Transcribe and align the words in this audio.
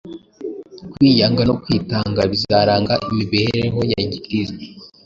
kwiyanga 0.91 1.41
no 1.49 1.55
kwitanga 1.63 2.21
bizaranga 2.31 2.93
imibereho 3.11 3.79
ya 3.91 3.99
gikristo. 4.11 4.63